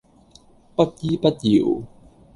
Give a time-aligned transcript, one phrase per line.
[0.03, 0.03] 不
[1.01, 1.83] 依不饒